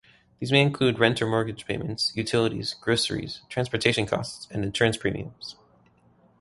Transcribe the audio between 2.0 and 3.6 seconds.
utilities, groceries,